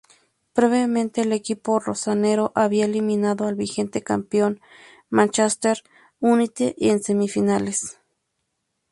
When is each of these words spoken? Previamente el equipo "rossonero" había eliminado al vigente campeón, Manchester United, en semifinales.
Previamente 0.53 1.21
el 1.21 1.31
equipo 1.31 1.79
"rossonero" 1.79 2.51
había 2.55 2.85
eliminado 2.85 3.45
al 3.45 3.53
vigente 3.53 4.01
campeón, 4.01 4.59
Manchester 5.11 5.83
United, 6.19 6.73
en 6.79 7.03
semifinales. 7.03 7.99